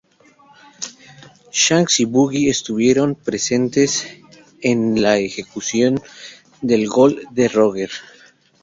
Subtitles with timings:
[1.51, 4.07] Shanks y Buggy estuvieron presentes
[4.59, 6.01] en la ejecución
[6.63, 7.47] de Gol D.
[7.49, 7.91] Roger.